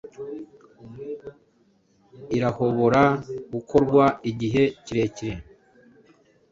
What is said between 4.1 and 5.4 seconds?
igihe kirekire